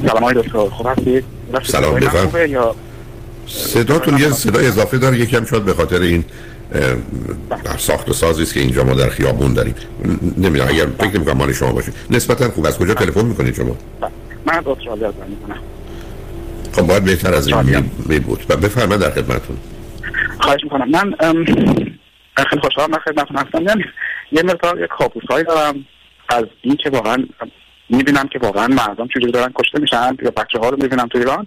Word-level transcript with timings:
سلام 0.00 0.24
های 0.24 0.34
دکتر 0.34 0.68
خوب 0.68 0.86
هستید 0.86 1.24
سلام 1.62 1.94
بفرم. 1.94 2.50
یا؟ 2.50 2.74
صداتون 3.46 4.18
یه 4.18 4.30
صدای 4.30 4.66
اضافه 4.66 4.98
داره 4.98 5.18
یکم 5.18 5.44
شاید 5.44 5.64
به 5.64 5.74
خاطر 5.74 6.00
این 6.00 6.24
در 7.64 7.76
ساخت 7.78 8.08
و 8.08 8.12
سازی 8.12 8.42
است 8.42 8.54
که 8.54 8.60
اینجا 8.60 8.84
ما 8.84 8.94
در 8.94 9.08
خیابون 9.08 9.54
داریم. 9.54 9.74
نمی‌دونم 10.38 10.68
اگر 10.68 10.86
فکر 10.86 11.16
نمی‌کنم 11.16 11.36
مال 11.36 11.52
شما 11.52 11.72
باشه. 11.72 11.92
نسبتا 12.10 12.50
خوب 12.50 12.66
از 12.66 12.78
کجا 12.78 12.94
تلفن 12.94 13.24
می‌کنید 13.24 13.54
شما؟ 13.54 13.76
من 14.46 14.54
از 14.54 14.66
استرالیا 14.66 15.10
زنگ 15.10 15.28
می‌کنم. 15.28 15.58
خب 16.72 16.82
باید 16.82 17.04
بهتر 17.04 17.34
از 17.34 17.48
این 17.48 17.90
می 18.06 18.18
بود. 18.18 18.44
و 18.48 18.56
بفرمایید 18.56 19.02
در 19.02 19.10
خدمتتون. 19.10 19.56
خواهش 20.40 20.60
می‌کنم. 20.64 20.90
من 20.90 21.14
خیلی 22.48 22.62
خوشحالم 22.62 22.90
من 22.90 22.98
خدمتتون 22.98 23.36
هستم. 23.36 23.62
یعنی 23.62 23.84
یه 24.32 24.42
مقدار 24.42 24.80
یک 24.80 24.90
کابوس 24.98 25.24
هایی 25.30 25.44
دارم 25.44 25.74
از 26.28 26.44
این 26.62 26.76
که 26.76 26.90
واقعا 26.90 27.16
می‌بینم 27.92 28.28
که 28.28 28.38
واقعا 28.38 28.68
مردم 28.68 29.08
چجوری 29.08 29.32
دارن 29.32 29.52
کشته 29.54 29.80
میشن 29.80 30.16
یا 30.22 30.30
بچه 30.30 30.58
ها 30.58 30.68
رو 30.68 30.76
می‌بینم 30.82 31.06
تو 31.06 31.18
ایران 31.18 31.46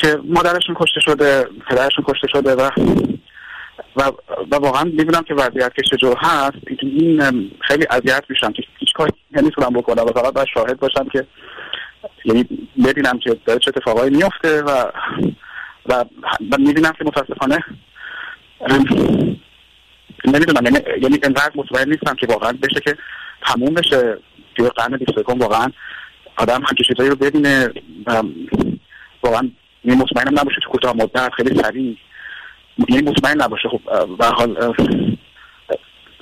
که 0.00 0.18
مادرشون 0.24 0.74
کشته 0.78 1.00
شده 1.00 1.44
پدرشون 1.70 2.04
کشته 2.08 2.28
شده 2.28 2.54
و 2.54 2.70
و, 3.96 4.02
و 4.50 4.56
واقعا 4.56 4.84
می‌بینم 4.84 5.22
که 5.22 5.34
وضعیت 5.34 5.74
که 5.74 5.82
چجور 5.82 6.16
هست 6.18 6.58
این 6.80 7.50
خیلی 7.60 7.86
اذیت 7.90 8.24
میشم 8.28 8.52
که 8.52 8.62
هیچ 8.78 8.92
کاری 8.94 9.12
نمی‌تونم 9.32 9.70
بکنم 9.70 10.02
و 10.02 10.06
فقط 10.06 10.34
باید 10.34 10.48
شاهد 10.54 10.78
باشم 10.78 11.08
که 11.12 11.26
یعنی 12.24 12.48
ببینم 12.84 13.18
که 13.18 13.36
داره 13.46 13.58
چه 13.58 13.72
اتفاقایی 13.76 14.10
میفته 14.10 14.62
و 14.62 14.70
و, 15.86 16.04
و 16.52 16.58
می‌بینم 16.58 16.92
که 16.92 17.04
متاسفانه 17.04 17.64
نمی‌دونم 20.26 20.64
یعنی 20.64 20.78
یعنی 21.02 21.18
انقدر 21.22 21.52
مطمئن 21.54 21.90
نیستم 21.90 22.14
که 22.14 22.26
واقعا 22.26 22.52
بشه 22.52 22.80
که 22.80 22.96
تموم 23.46 23.74
بشه. 23.74 24.18
توی 24.56 24.68
قرن 24.68 24.96
21 24.96 25.28
واقعا 25.28 25.72
آدم 26.36 26.54
همچین 26.54 26.86
چیزایی 26.86 27.10
رو 27.10 27.16
ببینه 27.16 27.68
واقعا 29.22 29.50
مطمئنم 29.84 30.40
نباشه 30.40 30.60
تو 30.62 30.70
کوتاه 30.70 30.96
مدت 30.96 31.32
خیلی 31.36 31.62
سریع. 31.62 31.96
یعنی 32.88 33.10
مطمئن 33.10 33.42
نباشه. 33.42 33.68
خب 33.68 33.80
به 34.18 34.26
حال 34.26 34.74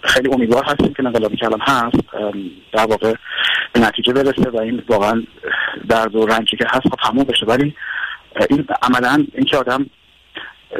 خیلی 0.02 0.28
امیدوار 0.32 0.64
هستیم 0.64 0.94
که 0.94 1.04
انقلابی 1.04 1.36
که 1.36 1.46
الان 1.46 1.60
هست. 1.60 1.96
در 2.72 2.86
واقع 2.86 3.14
به 3.72 3.80
نتیجه 3.80 4.12
برسه 4.12 4.50
و 4.50 4.60
این 4.60 4.82
واقعا 4.88 5.22
درد 5.88 6.16
و 6.16 6.26
رنجی 6.26 6.56
که 6.56 6.66
هست 6.68 6.88
خب 6.88 6.96
تموم 7.10 7.24
بشه. 7.24 7.46
ولی 7.46 7.74
این 8.50 8.66
عملا 8.82 9.26
اینکه 9.34 9.56
آدم 9.56 9.86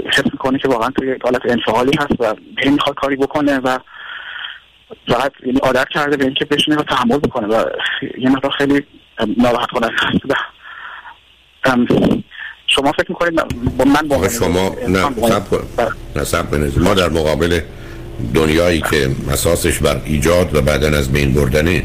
حس 0.07 0.25
می‌کنه 0.25 0.59
که 0.59 0.69
واقعا 0.69 0.91
توی 0.91 1.17
حالت 1.23 1.51
انفعالی 1.51 1.93
هست 1.99 2.21
و 2.21 2.35
هی 2.65 2.71
می‌خواد 2.71 2.97
کاری 2.97 3.17
بکنه 3.17 3.59
و 3.59 3.79
فقط 5.09 5.33
یعنی 5.47 5.59
عادت 5.59 5.87
کرده 5.95 6.17
به 6.17 6.25
اینکه 6.25 6.45
بشینه 6.45 6.77
و 6.77 6.83
تحمل 6.83 7.19
بکنه 7.19 7.47
و 7.47 7.65
یه 8.19 8.31
مقدار 8.31 8.51
خیلی 8.51 8.83
ناراحت 9.39 9.69
کننده 9.71 10.35
شما 12.67 12.93
فکر 12.93 13.07
می‌کنید 13.09 13.35
با 13.77 13.85
من 13.85 14.09
با 14.09 14.29
شما 14.29 14.77
نه 14.89 15.29
سب 15.29 15.51
کن. 15.51 15.59
بله. 15.77 15.89
نه 16.17 16.25
سب 16.25 16.51
کنید. 16.51 16.79
ما 16.79 16.95
در 16.95 17.09
مقابل 17.09 17.61
دنیایی 18.35 18.81
که 18.81 19.11
اساسش 19.33 19.79
بر 19.79 20.01
ایجاد 20.05 20.55
و 20.55 20.63
بعدا 20.63 20.89
از 20.89 21.13
بین 21.13 21.35
بردن 21.35 21.83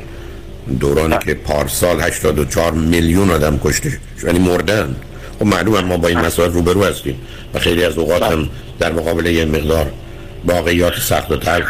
دورانی 0.79 1.17
که 1.25 1.33
پارسال 1.33 2.01
84 2.01 2.71
میلیون 2.71 3.29
آدم 3.29 3.59
کشته 3.63 3.89
شد. 3.89 3.97
یعنی 4.23 4.39
مردن. 4.39 4.95
خب 5.39 5.45
معلومه 5.45 5.81
ما 5.81 5.97
با 5.97 6.07
این 6.07 6.19
مسائل 6.19 6.51
روبرو 6.51 6.83
هستیم 6.83 7.21
و 7.53 7.59
خیلی 7.59 7.85
از 7.85 7.97
اوقات 7.97 8.23
هم 8.23 8.49
در 8.79 8.91
مقابل 8.91 9.25
یه 9.25 9.45
مقدار 9.45 9.91
واقعیات 10.45 10.93
سخت 10.99 11.31
و 11.31 11.37
تلخ 11.37 11.69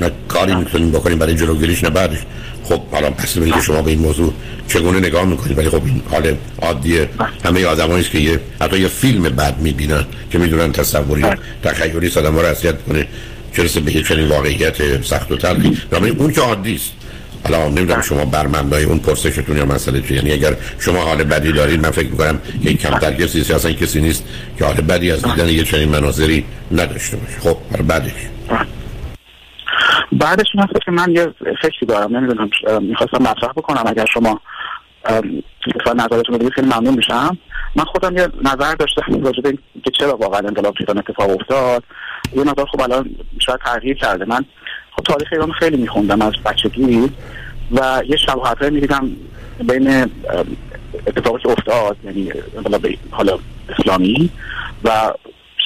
نه 0.00 0.10
کاری 0.28 0.54
می‌تونیم 0.54 0.90
بکنیم 0.90 1.18
برای 1.18 1.34
جلوگیریش 1.34 1.84
نه 1.84 1.90
بعدش. 1.90 2.18
خب 2.64 2.80
حالا 2.90 3.10
پس 3.10 3.36
ببینید 3.36 3.60
شما 3.60 3.82
به 3.82 3.90
این 3.90 4.00
موضوع 4.00 4.32
چگونه 4.68 4.98
نگاه 4.98 5.24
می‌کنید. 5.24 5.58
ولی 5.58 5.68
خب 5.68 5.84
این 5.84 6.02
حال 6.10 6.34
عادی 6.62 6.98
همه 7.44 7.64
آدمایی 7.64 8.04
که 8.04 8.18
یه 8.18 8.40
حتی 8.60 8.78
یه 8.78 8.88
فیلم 8.88 9.22
بد 9.22 9.58
می‌بینن 9.58 10.04
که 10.30 10.38
می‌دونن 10.38 10.72
تصوری 10.72 11.24
تخیلی 11.64 12.12
آدم 12.16 12.38
رو 12.38 12.46
اذیت 12.46 12.82
کنه 12.82 13.06
چرسه 13.56 13.80
به 13.80 13.92
چنین 13.92 14.28
واقعیت 14.28 15.02
سخت 15.04 15.32
و 15.32 15.36
تلخی. 15.36 15.78
اون 16.18 16.32
که 16.32 16.40
عادی 16.40 16.74
است. 16.74 16.90
حالا 17.44 17.68
نمی‌دونم 17.68 18.02
شما 18.02 18.24
بر 18.24 18.46
مبنای 18.46 18.84
اون 18.84 18.98
پرسشتون 18.98 19.56
یا 19.56 19.66
مسئله 19.66 20.00
چیه. 20.00 20.16
یعنی 20.16 20.32
اگر 20.32 20.56
شما 20.78 21.02
حال 21.02 21.24
بدی 21.24 21.52
دارید 21.52 21.80
من 21.80 21.90
فکر 21.90 22.08
می‌کنم 22.08 22.38
که 22.62 22.74
کمتر 22.74 23.12
کسی 23.12 23.40
است 23.40 23.50
اصلا 23.50 23.72
کسی 23.72 24.00
نیست 24.00 24.24
که 24.58 24.64
حال 24.64 24.74
بدی 24.74 25.10
از 25.10 25.22
دیدن 25.22 25.48
یه 25.48 25.64
چنین 25.64 25.88
مناظری 25.88 26.44
نداشته 26.72 27.16
باشه. 27.16 27.40
خب 27.40 27.56
برای 27.70 27.82
بعدش. 27.82 28.12
بعدش 30.12 30.46
این 30.54 30.66
که 30.84 30.90
من 30.90 31.10
یه 31.10 31.34
فکری 31.62 31.86
دارم 31.88 32.16
نمی‌دونم 32.16 32.50
می‌خواستم 32.80 33.22
مطرح 33.22 33.52
بکنم 33.56 33.82
اگر 33.86 34.06
شما 34.06 34.40
لطفا 35.66 35.92
نظرتون 35.92 36.40
رو 36.40 36.50
خیلی 36.50 36.66
ممنون 36.66 36.94
میشم. 36.94 37.38
من 37.76 37.84
خودم 37.84 38.16
یه 38.16 38.28
نظر 38.42 38.74
داشتم 38.74 39.24
راجع 39.24 39.40
به 39.40 39.48
این 39.48 39.58
که 39.84 39.90
چرا 39.90 40.16
واقعا 40.16 40.38
انقلاب 40.38 40.74
ایران 40.80 40.98
اتفاق 40.98 41.30
افتاد. 41.30 41.84
یه 42.36 42.42
نظر 42.42 42.64
خب 42.64 42.80
الان 42.80 43.10
شاید 43.38 43.60
تغییر 43.64 43.96
کرده. 43.96 44.24
من 44.24 44.44
خب 44.96 45.02
تاریخ 45.02 45.28
ایران 45.32 45.52
خیلی 45.52 45.76
میخوندم 45.76 46.22
از 46.22 46.32
بچگی 46.44 47.10
و 47.72 48.02
یه 48.06 48.16
شباهت 48.16 48.62
می‌دیدم 48.62 49.10
بین 49.68 50.10
اتفاقی 51.06 51.42
که 51.42 51.48
افتاد 51.48 51.96
یعنی 52.04 52.32
انقلاب 52.56 52.86
حالا 53.10 53.38
اسلامی 53.68 54.30
و 54.84 55.12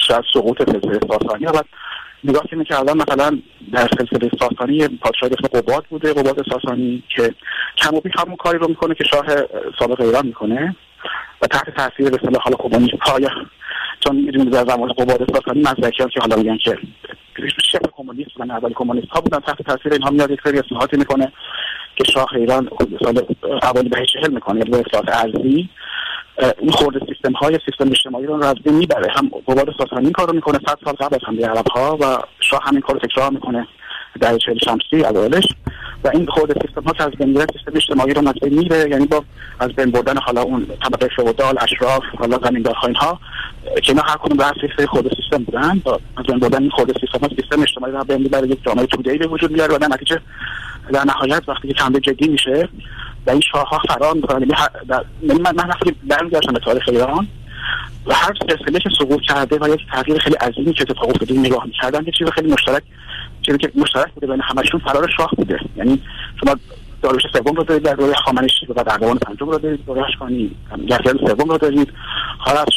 شاید 0.07 0.23
سقوط 0.33 0.57
سلسله 0.57 0.99
ساسانی. 1.07 1.45
و 1.45 1.61
نگاه 2.23 2.43
که 2.49 2.55
می‌کردم 2.55 2.97
مثلا 2.97 3.39
در 3.73 3.87
سلسله 3.97 4.31
ساسانی 4.39 4.87
پادشاه 4.87 5.29
اسم 5.31 5.59
قباد 5.59 5.85
بوده. 5.89 6.13
قباد 6.13 6.45
ساسانی 6.51 7.03
که 7.09 7.33
کم 7.77 7.95
و 7.95 8.01
بیش 8.01 8.13
همون 8.17 8.35
کاری 8.35 8.57
رو 8.57 8.67
می‌کنه 8.67 8.95
که 8.95 9.03
شاه 9.03 9.25
سابق 9.79 10.01
ایران 10.01 10.25
می‌کنه. 10.25 10.75
و 11.41 11.47
تحت 11.47 11.69
تاثیر 11.69 12.09
به 12.09 12.15
اصطلاح 12.15 12.43
حالا 12.43 12.55
کمونیسم 12.57 12.97
پایا 12.97 13.29
چون 13.99 14.15
می‌دونید 14.15 14.53
در 14.53 14.65
زمان 14.65 14.93
قباد 14.93 15.31
ساسانی 15.33 15.61
مزدکیان 15.61 16.09
که 16.09 16.19
حالا 16.19 16.35
میگن 16.35 16.57
که 16.57 16.77
شبه 17.71 17.89
کمونیست 17.93 18.31
و 18.37 18.43
اول 18.43 18.73
کمونیست 18.73 19.07
ها 19.07 19.21
بودن 19.21 19.39
تحت 19.39 19.61
تاثیر 19.61 19.93
اینها 19.93 20.09
میاد 20.09 20.31
یک 20.31 20.39
سری 20.43 20.59
اصلاحاتی 20.59 20.97
می‌کنه 20.97 21.31
که 21.95 22.03
شاه 22.13 22.33
ایران 22.35 22.69
سال 23.03 23.25
اوایل 23.63 23.89
دهه 23.89 24.27
می‌کنه 24.29 24.59
یعنی 24.59 24.83
اصلاحات 24.87 25.09
ارزی 25.09 25.69
این 26.37 26.71
خورده 26.71 26.99
سیستم 27.05 27.31
های 27.31 27.59
سیستم 27.65 27.89
اجتماعی 27.91 28.25
رو 28.25 28.43
از 28.43 28.55
بین 28.63 28.73
می‌بره. 28.73 29.11
هم 29.11 29.31
قباد 29.47 29.75
ساسانی 29.77 30.03
این 30.03 30.11
کار 30.11 30.27
رو 30.27 30.33
می‌کنه 30.33 30.59
صد 30.67 30.77
سال 30.85 30.93
قبل 30.93 31.15
از 31.15 31.21
حمله 31.27 31.47
عرب 31.47 31.67
ها 31.67 31.97
و 32.01 32.17
شاه 32.39 32.61
همین 32.63 32.81
کار 32.81 32.95
رو 32.95 33.07
تکرار 33.07 33.31
می‌کنه 33.31 33.67
در 34.19 34.37
چهل 34.37 34.57
شمسی 34.57 35.05
اوایلش 35.05 35.47
و 36.03 36.09
این 36.13 36.25
خورده 36.25 36.53
سیستم 36.65 36.81
ها 36.81 36.93
که 36.93 37.03
از 37.03 37.11
بین 37.11 37.29
میره 37.29 37.45
سیستم 37.53 37.71
اجتماعی 37.75 38.13
رو 38.13 38.27
از 38.27 38.33
بین 38.43 38.59
میره 38.59 38.89
یعنی 38.89 39.05
با 39.05 39.23
از 39.59 39.73
بین 39.73 39.91
بردن 39.91 40.17
حالا 40.17 40.41
اون 40.41 40.65
طبقه 40.65 41.07
فئودال 41.15 41.57
اشراف 41.61 42.03
حالا 42.17 42.39
زمیندارها 42.43 42.87
اینها 42.87 43.19
که 43.83 43.91
اینا 43.91 44.01
هر 44.01 44.17
کدوم 44.17 44.39
اساس 44.39 44.87
خورده 44.89 45.09
سیستم 45.15 45.43
بودن 45.43 45.81
با 45.83 45.99
از 46.17 46.25
بین 46.25 46.39
بردن 46.39 46.61
این 46.61 46.69
خورده 46.69 46.93
سیستم 46.99 47.19
ها 47.19 47.29
سیستم 47.35 47.61
اجتماعی 47.61 47.93
رو 47.93 48.03
بین 48.03 48.21
می‌بره 48.21 48.47
یک 48.47 48.63
جامعه 48.65 48.85
توده‌ای 48.85 49.17
به 49.17 49.27
وجود 49.27 49.51
میاره 49.51 49.75
و 49.75 49.77
در 49.77 49.87
نتیجه 49.87 50.21
در 50.93 51.03
نهایت 51.03 51.49
وقتی 51.49 51.73
که 51.73 51.99
جدی 51.99 52.27
میشه 52.27 52.69
و 53.27 53.31
این 53.31 53.41
شاه 53.51 53.67
ها 53.69 53.79
فرار 53.87 54.13
می‌کنن 54.13 54.39
یعنی 54.39 54.53
در- 54.89 55.05
من 55.27 55.55
من 55.55 55.67
وقتی 55.69 55.95
برمیگشتم 56.09 56.53
به 56.53 56.59
تاریخ 56.59 56.83
ایران 56.87 57.27
و 58.05 58.13
هر 58.13 58.33
سلسله 58.39 58.79
که 58.79 58.89
سقوط 58.99 59.21
کرده 59.21 59.57
و 59.61 59.73
یک 59.73 59.81
تغییر 59.91 60.19
خیلی 60.19 60.35
عظیمی 60.35 60.73
که 60.73 60.81
اتفاق 60.89 61.09
افتاده 61.09 61.33
نگاه 61.33 61.65
می‌کردم 61.65 62.03
یه 62.05 62.13
چیز 62.17 62.27
خیلی 62.27 62.51
مشترک 62.51 62.83
چیزی 63.41 63.57
که 63.57 63.71
مشترک 63.75 64.11
بوده 64.13 64.27
بین 64.27 64.41
همشون 64.41 64.79
فرار 64.79 65.09
شاه 65.17 65.29
بوده. 65.37 65.59
یعنی 65.75 66.01
شما 66.43 66.55
داریوش 67.01 67.23
سوم 67.33 67.55
رو 67.55 67.63
دارید 67.63 67.83
در 67.83 67.93
دوره 67.93 68.13
خامنشی 68.13 68.65
و 68.65 68.79
اردوان 68.79 69.17
پنجم 69.17 69.49
رو 69.49 69.57
دارید 69.57 69.85
دوره 69.85 70.03
اشکانی 70.03 70.51
یحیی 70.77 71.27
سوم 71.27 71.49
رو 71.49 71.57
دارید 71.57 71.93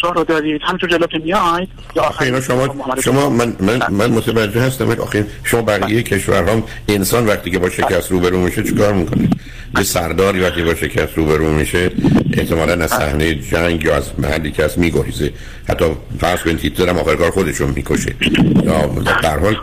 شاه 0.01 0.15
رو 0.15 0.25
دارید 0.25 0.61
همینجور 0.65 0.91
جلو 0.91 1.07
که 1.07 1.19
میاید 1.19 1.69
یا 1.97 2.03
آخه 2.03 2.41
شما 2.41 2.69
شما 3.05 3.31
من 3.31 3.57
من 3.61 3.79
بله. 3.79 3.91
من 3.91 4.11
متوجه 4.11 4.61
هستم 4.61 4.91
آخه 4.91 5.27
شما 5.45 5.63
بقیه 5.63 6.03
کشورها 6.03 6.63
انسان 6.89 7.27
وقتی 7.27 7.51
که 7.51 7.59
با 7.59 7.71
شکست 7.71 8.11
روبرو 8.13 8.39
میشه 8.39 8.63
چیکار 8.63 8.93
می‌کنه؟ 8.93 9.29
یه 9.77 9.83
سرداری 9.83 10.41
وقتی 10.41 10.63
با 10.63 10.75
شکست 10.75 11.13
روبرو 11.17 11.53
میشه 11.53 11.91
احتمالاً 12.33 12.85
از 12.85 12.91
صحنه 12.91 13.35
جنگ 13.35 13.85
یا 13.85 13.97
از 13.97 14.11
محلی 14.19 14.51
که 14.51 14.65
از 14.65 14.79
میگریزه. 14.79 15.33
حتی 15.69 15.85
فرض 16.21 16.41
کنید 16.41 16.61
هیتلر 16.61 16.89
هم 16.89 16.99
آخر 16.99 17.15
کار 17.15 17.31
خودشو 17.31 17.67
می‌کشه. 17.67 18.15
یا 18.65 18.87
در 19.23 19.39
حال 19.39 19.57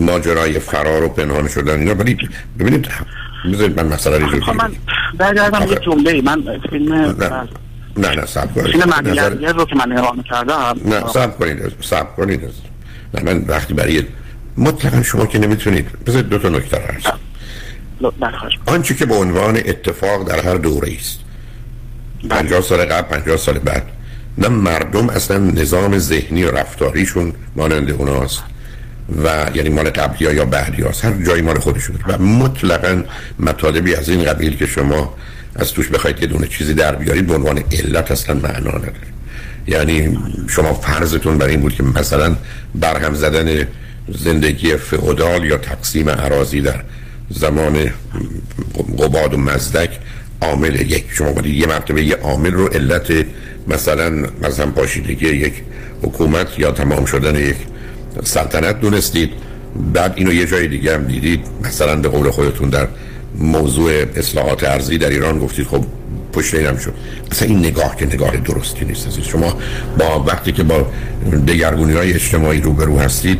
ماجرای 0.00 0.58
فرار 0.58 1.02
و 1.02 1.08
پنهان 1.08 1.48
شدن 1.48 1.78
اینا. 1.78 1.94
ولی 1.94 2.16
ببینید 2.58 2.88
بذارید 3.52 3.80
من 3.80 3.86
مسئله 3.86 4.18
رو 4.18 4.40
خب 4.40 4.52
من 4.52 4.68
جور 4.68 4.78
برگردم 5.18 5.68
یه 5.68 5.76
جمله 5.76 6.22
من 6.22 6.60
فیلم 6.70 6.92
نه 7.96 8.14
نه 8.14 8.26
سب 8.26 8.54
کنید. 8.54 8.72
فیلم 8.72 8.92
مدیگر 8.98 9.52
رو 9.52 9.64
که 9.64 9.74
من 9.76 9.92
نگاه 9.92 10.16
می‌کردم 10.16 10.74
نه 10.84 11.08
سب 11.08 11.38
کنید 11.38 11.72
سب 11.80 12.16
کنید. 12.16 12.40
نه 13.14 13.22
من 13.22 13.44
وقتی 13.48 13.74
برای 13.74 14.02
مطلقا 14.56 15.02
شما 15.02 15.26
که 15.26 15.38
نمی‌تونید. 15.38 15.86
بذارید 16.06 16.28
دو 16.28 16.38
تا 16.38 16.48
نکته 16.48 16.76
رو 16.76 17.12
بله 18.00 18.38
خواهش 18.38 18.58
آنچه 18.66 18.94
که 18.94 19.06
به 19.06 19.14
عنوان 19.14 19.56
اتفاق 19.56 20.28
در 20.28 20.40
هر 20.40 20.54
دوره 20.54 20.92
است. 20.98 21.18
50 22.30 22.60
سال 22.60 22.84
قبل 22.84 23.16
50 23.16 23.36
سال 23.36 23.58
بعد. 23.58 23.82
نه 24.38 24.48
مردم 24.48 25.08
اصلا 25.08 25.38
نظام 25.38 25.98
ذهنی 25.98 26.44
و 26.44 26.50
رفتاریشون 26.50 27.32
مانند 27.56 27.90
اوناست. 27.90 28.42
و 29.24 29.46
یعنی 29.54 29.68
مال 29.68 29.90
قبلی 29.90 30.34
یا 30.34 30.44
بعدی 30.44 30.82
هست 30.82 31.04
هر 31.04 31.12
جایی 31.26 31.42
مال 31.42 31.58
خودشون 31.58 31.96
و 32.08 32.18
مطلقا 32.18 33.04
مطالبی 33.38 33.94
از 33.94 34.08
این 34.08 34.24
قبیل 34.24 34.56
که 34.56 34.66
شما 34.66 35.14
از 35.56 35.72
توش 35.72 35.88
بخواید 35.88 36.20
یه 36.20 36.26
دونه 36.26 36.46
چیزی 36.46 36.74
در 36.74 36.94
بیارید 36.94 37.26
به 37.26 37.34
عنوان 37.34 37.62
علت 37.72 38.10
اصلا 38.10 38.34
معنا 38.34 38.70
نداره. 38.70 38.92
یعنی 39.66 40.18
شما 40.48 40.74
فرضتون 40.74 41.38
برای 41.38 41.50
این 41.50 41.60
بود 41.60 41.74
که 41.74 41.82
مثلا 41.82 42.36
برهم 42.74 43.14
زدن 43.14 43.66
زندگی 44.08 44.76
فئودال 44.76 45.44
یا 45.44 45.56
تقسیم 45.56 46.10
عراضی 46.10 46.60
در 46.60 46.84
زمان 47.30 47.90
قباد 48.98 49.34
و 49.34 49.36
مزدک 49.36 49.90
عامل 50.42 50.80
یک 50.80 51.04
شما 51.10 51.32
باید 51.32 51.46
یه 51.46 51.66
مرتبه 51.66 52.04
یه 52.04 52.16
عامل 52.16 52.52
رو 52.52 52.66
علت 52.66 53.26
مثلا 53.68 54.10
مثلا 54.42 54.66
پاشیدگی 54.66 55.28
یک 55.28 55.52
حکومت 56.02 56.58
یا 56.58 56.70
تمام 56.70 57.04
شدن 57.04 57.34
یک 57.34 57.56
سلطنت 58.24 58.80
دونستید. 58.80 59.30
بعد 59.92 60.12
اینو 60.16 60.32
یه 60.32 60.46
جای 60.46 60.68
دیگه 60.68 60.94
هم 60.94 61.04
دیدید. 61.04 61.40
مثلا 61.64 61.96
به 61.96 62.08
قول 62.08 62.30
خودتون 62.30 62.70
در 62.70 62.88
موضوع 63.38 63.92
اصلاحات 64.16 64.64
ارزی 64.64 64.98
در 64.98 65.08
ایران 65.08 65.38
گفتید 65.38 65.66
خب 65.66 65.84
پشت 66.32 66.54
اینم 66.54 66.76
شد. 66.76 66.94
مثلا 67.32 67.48
این 67.48 67.58
نگاه 67.58 67.96
که 67.96 68.06
نگاه 68.06 68.36
درستی 68.36 68.84
نیست 68.84 69.22
شما 69.22 69.56
با 69.98 70.24
وقتی 70.24 70.52
که 70.52 70.62
با 70.62 70.86
دگرگونی 71.46 71.92
های 71.92 72.12
اجتماعی 72.12 72.60
روبرو 72.60 72.98
هستید 72.98 73.38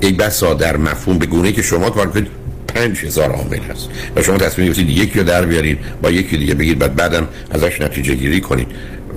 ای 0.00 0.12
بسا 0.12 0.54
در 0.54 0.76
مفهوم 0.76 1.18
به 1.18 1.26
گونه 1.26 1.52
که 1.52 1.62
شما 1.62 1.90
کار 1.90 2.10
کنید 2.10 2.26
پنج 2.74 3.04
هزار 3.04 3.30
عامل 3.30 3.58
هست. 3.58 3.88
و 4.16 4.22
شما 4.22 4.38
تصمیم 4.38 4.66
گرفتید 4.66 4.90
یکی 4.90 5.18
رو 5.18 5.24
در 5.24 5.46
بیارید 5.46 5.78
با 6.02 6.10
یکی 6.10 6.36
دیگه 6.36 6.54
بگید 6.54 6.78
بعد 6.78 6.96
بعدم 6.96 7.28
ازش 7.50 7.80
نتیجه 7.80 8.14
گیری 8.14 8.40
کنید. 8.40 8.66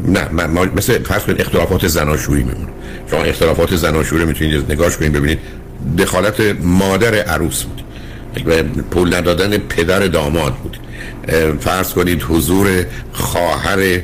نه 0.08 0.48
ما 0.48 0.66
مثل 0.76 1.04
فرض 1.04 1.22
کنید 1.22 1.42
اختلافات 1.42 1.88
زناشویی 1.88 2.44
میمونه. 2.44 2.68
شما 3.12 3.24
اختلافات 3.24 3.76
زناشویی 3.76 4.22
رو 4.22 4.28
می‌تونید 4.28 4.72
نگاش 4.72 4.98
کنید 4.98 5.12
ببینید 5.14 5.40
دخالت 5.98 6.42
مادر 6.62 7.16
عروس 7.16 7.64
بود. 7.64 7.84
پول 8.92 9.16
ندادن 9.16 9.58
پدر 9.58 10.00
داماد 10.00 10.54
بود. 10.56 10.78
فرض 11.60 11.94
کنید 11.94 12.24
حضور 12.30 12.86
خواهر 13.14 14.00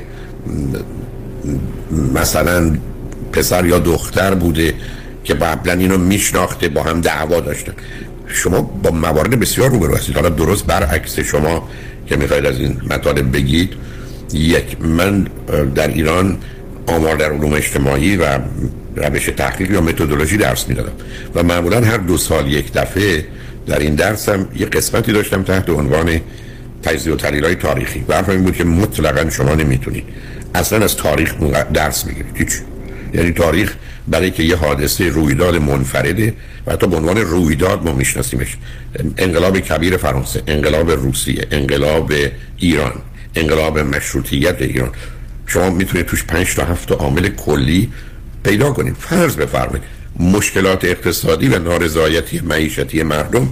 مثلا 2.13 2.77
پسر 3.31 3.65
یا 3.65 3.79
دختر 3.79 4.33
بوده 4.33 4.73
که 5.23 5.33
قبلا 5.33 5.73
اینو 5.73 5.97
میشناخته 5.97 6.69
با 6.69 6.83
هم 6.83 7.01
دعوا 7.01 7.39
داشتن. 7.39 7.73
شما 8.27 8.61
با 8.61 8.91
موارد 8.91 9.39
بسیار 9.39 9.69
روبرو 9.69 9.95
هستید. 9.95 10.15
حالا 10.15 10.29
درست 10.29 10.65
برعکس 10.65 11.19
شما 11.19 11.69
که 12.07 12.15
می‌خواید 12.15 12.45
از 12.45 12.59
این 12.59 12.81
مطالب 12.89 13.31
بگید 13.35 13.73
یک 14.33 14.81
من 14.81 15.27
در 15.75 15.87
ایران 15.87 16.37
آمار 16.87 17.15
در 17.15 17.31
علوم 17.31 17.53
اجتماعی 17.53 18.17
و 18.17 18.39
روش 18.95 19.25
تحقیق 19.25 19.71
یا 19.71 19.81
متدولوژی 19.81 20.37
درس 20.37 20.69
می‌دادم 20.69 20.91
و 21.35 21.43
معمولا 21.43 21.81
هر 21.81 21.97
دو 21.97 22.17
سال 22.17 22.51
یک 22.51 22.73
دفعه 22.73 23.25
در 23.67 23.79
این 23.79 23.95
درسم 23.95 24.47
یه 24.55 24.65
قسمتی 24.65 25.11
داشتم 25.11 25.43
تحت 25.43 25.69
عنوان 25.69 26.21
تجزیه 26.83 27.13
و 27.13 27.15
تحلیل 27.15 27.53
تاریخی. 27.53 28.05
و 28.07 28.23
این 28.27 28.43
بود 28.43 28.55
که 28.55 28.63
مطلقا 28.63 29.29
شما 29.29 29.55
نمی‌تونید. 29.55 30.03
اصلا 30.55 30.83
از 30.83 30.95
تاریخ 30.97 31.33
درس 31.73 32.03
بگیرید 32.03 32.37
هیچ. 32.37 32.49
یعنی 33.13 33.31
تاریخ 33.31 33.75
برای 34.07 34.31
که 34.31 34.43
یه 34.43 34.55
حادثه 34.55 35.09
رویداد 35.09 35.55
منفرده 35.55 36.33
و 36.67 36.71
حتی 36.71 36.87
به 36.87 36.95
عنوان 36.95 37.17
رویداد 37.17 37.83
ما 37.83 37.93
میشناسیمش. 37.93 38.57
انقلاب 39.17 39.59
کبیر 39.59 39.97
فرانسه 39.97 40.43
انقلاب 40.47 40.91
روسیه 40.91 41.47
انقلاب 41.51 42.13
ایران 42.57 42.93
انقلاب 43.35 43.79
مشروطیت 43.79 44.61
ایران. 44.61 44.91
شما 45.47 45.69
می‌تونید 45.69 46.05
توش 46.05 46.23
پنج 46.23 46.55
تا 46.55 46.65
هفت 46.65 46.91
عامل 46.91 47.29
کلی 47.29 47.91
پیدا 48.43 48.71
کنید. 48.71 48.95
فرض 48.99 49.35
بفرمایید 49.35 49.83
مشکلات 50.19 50.85
اقتصادی 50.85 51.47
و 51.47 51.59
نارضایتی 51.59 52.39
معیشتی 52.39 53.03
مردم 53.03 53.49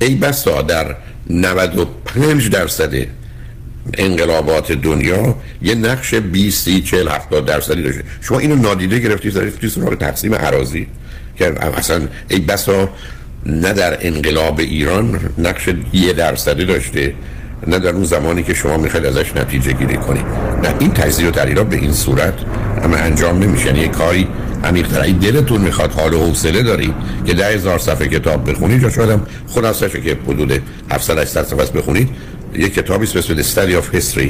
ای 0.00 0.14
بسا 0.14 0.62
در 0.62 0.96
95 1.30 2.50
درصد 2.50 3.19
انقلابات 3.98 4.72
دنیا 4.72 5.34
یه 5.62 5.74
نقش 5.74 6.14
20 6.14 6.64
30 6.64 6.82
40 6.82 7.08
70 7.08 7.46
درصدی 7.46 7.82
داشته. 7.82 8.02
شما 8.20 8.38
اینو 8.38 8.56
نادیده 8.56 8.98
گرفتید 8.98 9.38
رفتید 9.38 9.70
سراغ 9.70 9.94
تقسیم 9.94 10.34
عراضی 10.34 10.86
که 11.36 11.64
اصلا 11.78 12.08
ای 12.28 12.38
بسا 12.38 12.88
نه 13.46 13.72
در 13.72 14.06
انقلاب 14.06 14.60
ایران 14.60 15.20
نقش 15.38 15.68
یه 15.92 16.12
درصدی 16.12 16.64
داشته 16.64 17.14
نه 17.66 17.78
در 17.78 17.90
اون 17.90 18.04
زمانی 18.04 18.42
که 18.42 18.54
شما 18.54 18.76
می‌خواید 18.76 19.06
ازش 19.06 19.36
نتیجه 19.36 19.72
گیری 19.72 19.96
کنید. 19.96 20.26
نه 20.62 20.74
این 20.78 20.90
تجزیه 20.90 21.28
و 21.28 21.30
تحلیل 21.30 21.62
به 21.64 21.76
این 21.76 21.92
صورت 21.92 22.34
اما 22.82 22.96
انجام 22.96 23.38
نمیشه. 23.38 23.66
یعنی 23.66 23.80
یه 23.80 23.88
کاری 23.88 24.28
عمیق‌تر 24.64 25.00
این 25.00 25.18
دلتون 25.18 25.60
می‌خواد 25.60 25.92
حال 25.92 26.14
و 26.14 26.18
حوصله 26.18 26.62
دارید 26.62 26.94
که 27.26 27.34
ده 27.34 27.46
هزار 27.46 27.78
صفحه 27.78 28.08
کتاب 28.08 28.50
بخونید 28.50 28.82
یا 28.82 28.90
شاید 28.90 29.10
هم 29.10 29.26
خلاصش 29.48 29.92
که 29.92 30.18
حدود 30.26 30.62
700 30.90 31.18
800 31.18 31.42
صفحه 31.42 31.80
بخونید 31.80 32.08
یک 32.54 32.74
کتابی 32.74 33.04
است 33.04 33.28
به 33.28 33.42
Study 33.42 33.82
of 33.82 33.96
History 33.96 34.28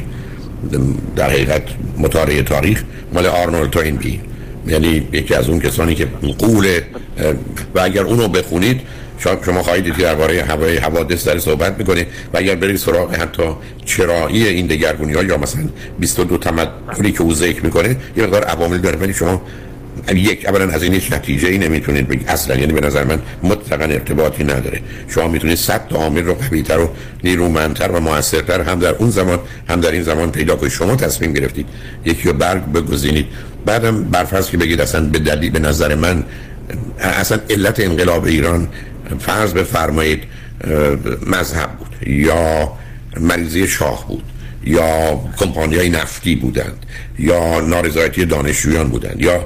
در 1.17 1.31
حقیقت 1.31 1.63
مطالعه 1.99 2.43
تاریخ 2.43 2.83
مال 3.13 3.27
آرنولد 3.27 3.71
توینبی. 3.71 4.21
یعنی 4.67 5.09
یکی 5.13 5.35
از 5.35 5.49
اون 5.49 5.61
کسانی 5.61 5.95
که 5.95 6.09
قول 6.39 6.81
و 7.75 7.81
اگر 7.81 8.03
اونو 8.03 8.29
بخونید 8.29 8.81
شما 9.45 9.63
خواهید 9.63 9.85
که 9.85 10.03
درباره 10.03 10.43
هوای 10.43 10.77
حوادث 10.77 11.29
در 11.29 11.39
صحبت 11.39 11.79
می‌کنه 11.79 12.07
و 12.35 12.39
اگر 12.39 12.55
برید 12.55 12.77
سراغ 12.77 13.15
حتی 13.15 13.43
چرایی 13.85 14.47
این 14.47 14.67
دگرگونی 14.67 15.13
ها 15.13 15.23
یا 15.23 15.37
مثلا 15.37 15.63
22 15.99 16.39
تمدنی 16.39 17.13
که 17.13 17.23
او 17.23 17.35
ذکر 17.35 17.65
می‌کنه 17.65 17.97
یه 18.17 18.25
مقدار 18.25 18.45
عوامل 18.45 18.79
داره. 18.79 18.97
ولی 18.97 19.15
شما 19.15 19.43
یک 20.15 20.47
اولا 20.49 20.69
از 20.73 20.83
این 20.83 20.95
هیچ 20.95 21.13
نتیجه 21.13 21.49
ای 21.49 21.59
نمی‌تونید 21.59 22.09
بگید 22.09 22.29
اصلا 22.29 22.57
یعنی 22.57 22.73
به 22.73 22.87
نظر 22.87 23.05
من 23.05 23.19
مطلقا 23.43 23.85
ارتباطی 23.85 24.45
نداره. 24.45 24.81
شما 25.09 25.29
می‌تونید 25.29 25.57
صد 25.57 25.89
تا 25.89 25.97
عامل 25.97 26.25
رو 26.25 26.35
قویتر 26.35 26.79
و 26.79 26.91
نیرومندتر 27.25 27.89
و 27.91 28.01
موثرتر 28.01 28.61
هم 28.61 28.79
در 28.79 28.95
اون 28.95 29.11
زمان 29.11 29.39
هم 29.69 29.81
در 29.81 29.91
این 29.91 30.03
زمان 30.03 30.31
پیدا 30.31 30.57
کنید. 30.57 30.73
شما 30.73 30.97
تصمیم 30.97 31.33
گرفتید. 31.33 31.67
یکی 32.05 32.29
رو 32.29 32.35
برگ 32.35 32.65
بگزینید. 32.65 33.27
بعدم 33.67 34.05
برفرض 34.05 34.51
که 34.51 34.57
بگید 34.57 34.81
اصلا 34.81 35.07
به 35.07 35.19
دلیل 35.19 35.51
به 35.51 35.59
نظر 35.59 35.95
من 35.95 36.25
اصلا 37.01 37.39
علت 37.51 37.81
انقلاب 37.81 38.25
ایران 38.25 38.69
فرض 39.19 39.53
بفرمایید 39.53 40.23
مذهب 41.27 41.71
بود 41.79 42.09
یا 42.09 42.73
مریضی 43.21 43.69
شاه 43.69 44.09
بود. 44.09 44.23
یا 44.65 45.21
کمپانی 45.37 45.77
های 45.77 45.89
نفتی 45.89 46.37
بودند 46.37 46.87
یا 47.19 47.61
نارضایتی 47.61 48.25
دانشجویان 48.25 48.89
بودند 48.89 49.21
یا 49.21 49.45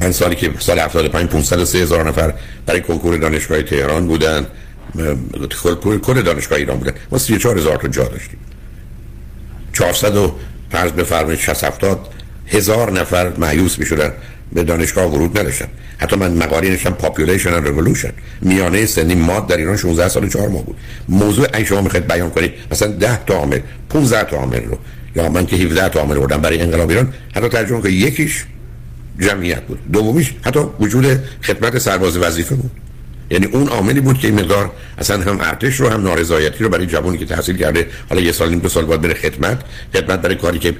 من 0.00 0.12
سالی 0.12 0.34
که 0.34 0.50
سال 0.58 0.78
75 0.78 1.30
503 1.30 1.78
هزار 1.78 2.08
نفر 2.08 2.34
برای 2.66 2.80
کنکور 2.80 3.16
دانشگاه 3.16 3.62
تهران 3.62 4.06
بودند 4.06 4.46
کل 6.02 6.22
دانشگاه 6.22 6.58
ایران 6.58 6.78
بودن 6.78 6.92
ما 7.10 7.18
34 7.18 7.58
هزار 7.58 7.76
تا 7.76 7.88
جا 7.88 8.04
داشتیم. 8.04 8.38
400 9.72 10.16
و 10.16 10.34
فرض 10.70 10.92
بفرمایید 10.92 11.40
60 11.40 11.64
70 11.64 12.08
هزار 12.46 12.92
نفر 12.92 13.32
مأیوس 13.38 13.78
می 13.78 13.86
شدن 13.86 14.12
به 14.54 14.62
دانشگاه 14.62 15.06
ورود 15.06 15.38
نداشتن 15.38 15.66
حتی 15.98 16.16
من 16.16 16.32
مقاله 16.32 16.68
نوشتم 16.70 16.90
population 16.90 17.52
and 17.52 17.68
revolution 17.68 18.12
میانه 18.42 18.86
سنی 18.86 19.14
ما 19.14 19.46
در 19.46 19.56
ایران 19.56 19.76
16 19.76 20.08
سال 20.08 20.28
4 20.28 20.48
ماه 20.48 20.64
بود. 20.64 20.76
موضوعی 21.08 21.64
شما 21.64 21.80
می‌خواید 21.80 22.06
بیان 22.06 22.30
کنید 22.30 22.52
مثلا 22.70 22.92
10 22.92 23.24
تا 23.24 23.34
عامل 23.34 23.60
15 23.88 24.24
تا 24.24 24.36
عامل 24.36 24.64
رو. 24.64 24.78
یا 25.16 25.28
من 25.28 25.46
که 25.46 25.56
17 25.56 25.88
تا 25.88 26.00
عامل 26.00 26.18
بردم 26.18 26.40
برای 26.40 26.60
انقلاب 26.60 26.90
ایران 26.90 27.14
حتی 27.34 27.48
ترجمه 27.48 27.82
که 27.82 27.88
یکیش 27.88 28.44
جمعیت 29.18 29.62
بود. 29.62 29.78
دومیش 29.92 30.34
حتی 30.42 30.60
وجود 30.80 31.04
خدمت 31.42 31.78
سرباز 31.78 32.16
وظیفه 32.16 32.54
بود. 32.54 32.70
یعنی 33.30 33.46
اون 33.46 33.68
عاملی 33.68 34.00
بود 34.00 34.18
که 34.18 34.28
این 34.28 34.40
مقدار 34.40 34.70
اصلا 34.98 35.22
هم 35.22 35.38
ارتش 35.40 35.80
رو 35.80 35.88
هم 35.88 36.02
نارضایتی 36.02 36.64
رو 36.64 36.70
برای 36.70 36.86
جوانی 36.86 37.18
که 37.18 37.26
تحصیل 37.26 37.56
کرده 37.56 37.86
حالا 38.08 38.20
یه 38.20 38.32
سال 38.32 38.48
نیم 38.48 38.58
دو 38.58 38.68
سال 38.68 38.84
باید 38.84 39.00
بره 39.00 39.14
خدمت. 39.14 39.58
خدمت 39.94 40.22
برای 40.22 40.36
کاری 40.36 40.58
که 40.58 40.74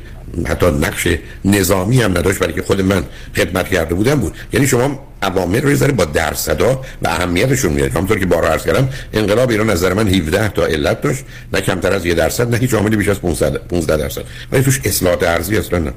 حتی 0.47 0.67
نقش 0.67 1.09
نظامی 1.45 2.03
هم 2.03 2.11
نداشت 2.11 2.39
برای 2.39 2.53
که 2.53 2.63
خود 2.63 2.81
من 2.81 3.05
خدمت 3.37 3.69
کرده 3.69 3.95
بودم 3.95 4.15
بود. 4.15 4.35
یعنی 4.53 4.67
شما 4.67 5.07
عوامل 5.23 5.61
رو 5.61 5.71
یه 5.71 5.87
با 5.87 6.05
درصدا 6.05 6.81
و 7.03 7.09
اهمیتشون 7.09 7.73
میاد 7.73 7.91
همونطور 7.91 8.19
که 8.19 8.27
بارها 8.27 8.51
عرض 8.51 8.65
کردم 8.65 8.89
انقلاب 9.13 9.51
ایران 9.51 9.71
نظر 9.71 9.93
من 9.93 10.09
17 10.09 10.49
تا 10.49 10.67
علت 10.67 11.01
داشت. 11.01 11.25
نه 11.53 11.61
کمتر 11.61 11.93
از 11.93 12.07
یه 12.07 12.15
درصد 12.15 12.51
نه 12.51 12.57
هیچ 12.57 12.75
عاملی 12.75 12.97
بیش 12.97 13.09
از 13.09 13.21
15 13.21 13.97
درصد. 13.97 14.25
ولی 14.53 14.63
توش 14.63 14.81
اصلاحات 14.85 15.23
ارزی 15.23 15.57
اصلا 15.57 15.79
نه 15.79 15.93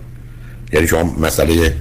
یعنی 0.74 0.88
شما 0.88 1.04
مسئله 1.04 1.76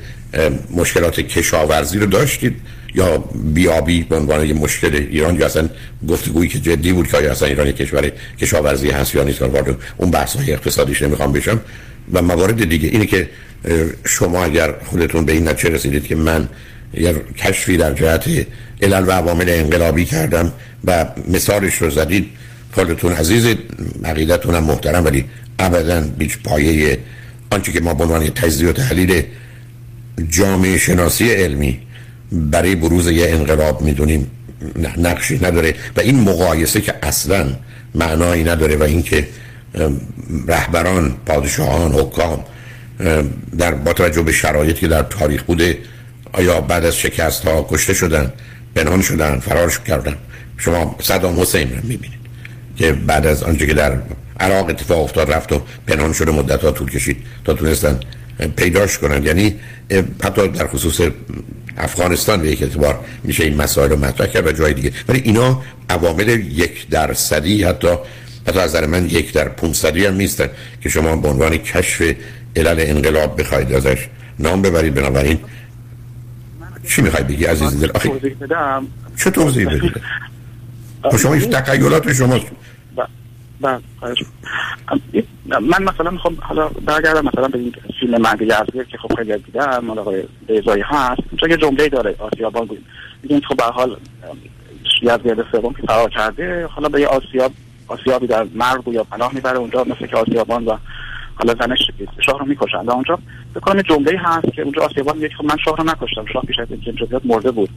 مشکلات 0.71 1.21
کشاورزی 1.21 1.99
رو 1.99 2.07
داشتید. 2.07 2.57
یا 2.95 3.19
بیابی 3.35 4.03
به 4.03 4.17
عنوان 4.17 4.47
یه 4.47 4.55
مشکل 4.55 5.07
ایران 5.11 5.37
یا 5.37 5.47
اصلا 5.47 5.69
گفتگویی 6.09 6.49
که 6.49 6.59
جدی 6.59 6.93
بود 6.93 7.09
که 7.09 7.31
اصلا 7.31 7.49
ایران 7.49 7.73
کشور 7.73 8.13
کشاورزی 8.41 8.91
هست 8.91 9.15
یا 9.15 9.25
نیست 9.25 9.43
اون 9.97 10.11
بحث 10.11 10.37
های 10.37 10.53
اقتصادیش 10.53 11.03
نمی‌خوام 11.03 11.33
بشم. 11.33 11.61
و 12.13 12.23
موارد 12.23 12.69
دیگه 12.69 12.89
اینه 12.89 13.07
که 13.07 13.29
شما 14.07 14.45
اگر 14.45 14.75
خودتون 14.85 15.25
به 15.25 15.33
این 15.33 15.49
نتیجه 15.49 15.75
رسیدید 15.75 16.07
که 16.07 16.15
من 16.15 16.49
یه 16.95 17.15
کشفی 17.37 17.77
در 17.77 17.93
جهت 17.93 18.47
علل 18.83 19.09
و 19.09 19.11
عوامل 19.11 19.49
انقلابی 19.49 20.05
کردم 20.05 20.53
و 20.85 21.07
مثالش 21.29 21.75
رو 21.75 21.91
زدید 21.91 22.31
خودتون 22.73 23.13
عزیز 23.13 23.57
عقیدتون 24.05 24.55
هم 24.55 24.65
محترم 24.65 25.05
ولی 25.05 25.25
ابدا 25.59 26.05
هیچ 26.19 26.39
پایه 26.45 26.99
آنچه 27.51 27.73
که 27.73 27.81
ما 27.81 27.95
به 27.95 28.05
عنوان 28.05 28.29
تجزیه 28.29 28.69
و 28.69 28.73
تحلیل 28.73 29.23
جامعه 30.29 30.79
شناسی 30.79 31.31
علمی 31.31 31.81
برای 32.33 32.75
بروز 32.75 33.09
یه 33.09 33.31
انقلاب 33.31 33.83
می‌دونیم. 33.83 34.31
نقشی 34.97 35.39
نداره. 35.43 35.75
و 35.97 36.01
این 36.01 36.21
مقایسه 36.21 36.81
که 36.81 36.95
اصلا 37.03 37.47
معنایی 37.95 38.45
نداره 38.45 38.77
و 38.77 38.83
اینکه 38.83 39.29
رهبران 40.49 41.17
پادشاهان 41.27 41.93
حکام 41.93 42.45
در 43.59 43.75
با 43.75 43.93
توجه 43.93 44.23
به 44.23 44.33
شرایطی 44.33 44.81
که 44.81 44.89
در 44.89 45.03
تاریخ 45.03 45.43
بوده 45.43 45.79
آیا 46.33 46.61
بعد 46.61 46.85
از 46.85 46.97
شکست 46.97 47.45
ها 47.45 47.67
کشته 47.71 47.95
شدن 47.95 48.33
پنهان 48.75 49.03
شدن 49.03 49.39
فرار 49.39 49.81
کردن؟ 49.87 50.17
شما 50.59 50.97
صدام 51.03 51.41
حسین 51.41 51.71
رو 51.71 51.77
می‌بینید 51.83 52.19
که 52.77 52.93
بعد 52.93 53.27
از 53.27 53.43
آنچه 53.43 53.67
که 53.67 53.75
در 53.75 53.99
عراق 54.41 54.69
اتفاق 54.69 55.03
افتاد 55.03 55.33
رفت 55.33 55.53
و 55.53 55.63
پنهان 55.87 56.13
شده 56.13 56.33
مدت 56.33 56.65
ها 56.65 56.71
طول 56.71 56.91
کشید 56.91 57.17
تا 57.45 57.55
تونستن 57.55 58.01
پیداش 58.57 58.99
کنن 58.99 59.25
یعنی 59.25 59.55
حتی 60.23 60.49
در 60.49 60.67
خصوص 60.67 61.01
افغانستان 61.77 62.43
به 62.43 62.51
یک 62.51 62.63
اعتبار 62.63 63.05
میشه 63.25 63.45
این 63.45 63.57
مسائل 63.57 63.91
رو 63.91 63.97
مطرح 63.97 64.27
کرد 64.27 64.47
و 64.47 64.53
جای 64.53 64.75
دیگه. 64.75 64.93
ولی 65.09 65.21
اینا 65.25 65.63
عوامل 65.91 66.29
یک 66.29 66.89
درصدی 66.89 67.65
حتی 67.65 67.89
حتی 68.47 68.59
از 68.59 68.69
نظر 68.69 68.87
من 68.87 69.07
یک 69.07 69.33
در 69.33 69.49
پونصدی 69.49 70.07
هم 70.07 70.15
نیستن 70.15 70.49
که 70.81 70.89
شما 70.89 71.17
به 71.17 71.29
عنوان 71.29 71.57
کشف 71.57 72.15
علل 72.57 72.77
انقلاب 72.79 73.41
بخواید 73.41 73.73
ازش 73.73 74.09
نام 74.39 74.63
ببرید. 74.63 74.95
بنابراین 74.95 75.39
چی 76.89 77.03
می‌خوای 77.03 77.25
بگی 77.25 77.45
عزیز 77.45 77.81
دل؟ 77.81 77.91
آخه 77.95 78.11
چه 79.17 79.31
توضیح 79.31 79.67
بدید 79.67 79.93
شما 81.19 81.35
این 81.35 81.51
تقیلات 81.51 82.13
شما 82.13 82.41
بله 83.61 83.81
من 85.61 85.83
مثلا 85.83 86.11
می‌خوام 86.11 86.37
حالا 86.41 86.69
برگردم 86.69 87.25
مثلا 87.25 87.49
به 87.49 87.59
این 87.59 87.75
فیلم 88.01 88.23
مرگ 88.23 88.43
یزدی 88.43 88.85
که 88.91 88.99
خب 88.99 89.15
خیلی 89.15 89.39
دیدم 89.39 89.85
مال 89.85 89.99
آقای 89.99 90.25
بیزایی 90.47 90.83
هست. 90.87 91.21
چون 91.41 91.51
یه 91.51 91.57
جمله 91.57 91.89
داره 91.89 92.15
آسیابان 92.19 92.67
بود. 92.67 92.85
میگیم 93.23 93.41
خب 93.49 93.57
به 93.57 93.65
حال 93.65 93.97
یزدی 95.03 95.43
سوم 95.53 95.73
که 95.73 95.83
فرار 95.87 96.11
کرده. 96.11 96.67
حالا 96.67 96.89
به 96.89 97.01
یه 97.01 97.07
آسیاب 97.07 97.53
آسیابی 97.89 98.27
در 98.27 98.47
مرگ 98.55 98.89
یا 98.89 99.05
پناه 99.05 99.35
می‌بره 99.35 99.59
اونجا 99.59 99.85
مثل 99.85 100.07
که 100.07 100.17
آسیابان 100.17 100.65
و 100.65 100.77
حالا 101.35 101.55
زنش 101.61 101.79
شاه 102.27 102.39
رو 102.39 102.47
می‌کشن. 102.47 102.91
اونجا 102.91 103.19
بکنم 103.55 103.83
جمله 103.83 104.19
هست 104.19 104.53
که 104.55 104.63
اونجا 104.63 104.83
آسیابان 104.83 105.17
میگه 105.17 105.29
خب 105.39 105.45
من 105.45 105.57
شاه 105.65 105.77
رو 105.77 105.85
نکشتم. 105.85 106.25
شاه 106.33 106.43
پیش 106.43 106.59
از 106.59 106.69
اینکه 106.71 107.21
مرده 107.25 107.51
بود. 107.51 107.71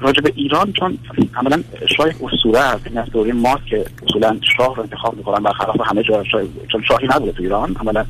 راجع 0.00 0.20
به 0.20 0.32
ایران 0.36 0.72
چون 0.72 0.98
عملا 1.34 1.62
شاه 1.96 2.06
اسطوره 2.06 2.60
است. 2.60 2.86
این 2.86 2.98
از 2.98 3.10
دوره 3.10 3.32
ماست 3.32 3.66
که 3.66 3.84
اصولا 4.08 4.38
شاه 4.56 4.76
رو 4.76 4.82
انتخاب 4.82 5.16
می‌کنن. 5.16 5.42
برخلاف 5.42 5.76
همه 5.84 6.02
جا 6.02 6.24
شاه 6.24 6.42
چون 6.72 6.82
شاهی 6.88 7.08
نبوده 7.10 7.32
تو 7.32 7.42
ایران. 7.42 7.76
عملا 7.80 8.04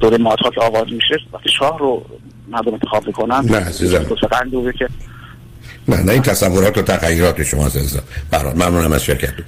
دوره 0.00 0.24
ها 0.24 0.50
که 0.50 0.60
آغاز 0.60 0.92
میشه 0.92 1.16
وقتی 1.32 1.48
شاه 1.58 1.78
رو 1.78 2.04
مردم 2.48 2.72
انتخاب 2.72 3.06
می‌کنن 3.06 3.44
نه 3.44 3.56
عزیزم. 3.56 4.04
که 4.78 4.88
نه 5.88 6.02
نه 6.02 6.12
این 6.12 6.22
تصورات 6.22 6.78
و 6.78 6.82
تغییرات 6.82 7.42
شما 7.42 7.66
عزیزم. 7.66 8.02
برای 8.30 8.52
ممنونم 8.54 8.92
از 8.92 9.04
شرکت 9.04 9.36